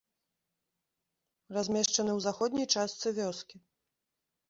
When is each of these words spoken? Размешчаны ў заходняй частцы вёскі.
Размешчаны 1.59 2.11
ў 2.17 2.25
заходняй 2.29 2.67
частцы 2.75 3.07
вёскі. 3.23 3.57